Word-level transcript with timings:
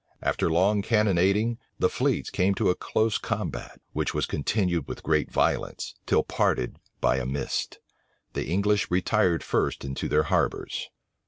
After 0.23 0.49
long 0.49 0.81
cannonading, 0.81 1.59
the 1.77 1.87
fleets 1.87 2.31
came 2.31 2.55
to 2.55 2.71
a 2.71 2.75
close 2.75 3.19
combat; 3.19 3.79
which 3.93 4.15
was 4.15 4.25
continued 4.25 4.87
with 4.87 5.03
great 5.03 5.29
violence, 5.31 5.93
till 6.07 6.23
parted 6.23 6.77
by 7.01 7.17
a 7.17 7.25
mist. 7.27 7.77
The 8.33 8.47
English 8.49 8.89
retired 8.89 9.43
first 9.43 9.85
into 9.85 10.09
their 10.09 10.23
harbors. 10.23 10.89